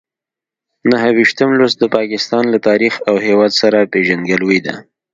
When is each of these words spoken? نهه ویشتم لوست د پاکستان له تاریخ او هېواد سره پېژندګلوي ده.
نهه 0.91 1.09
ویشتم 1.17 1.49
لوست 1.59 1.77
د 1.79 1.85
پاکستان 1.95 2.43
له 2.53 2.57
تاریخ 2.67 2.93
او 3.09 3.15
هېواد 3.27 3.51
سره 3.61 3.89
پېژندګلوي 3.93 4.59
ده. 4.65 4.75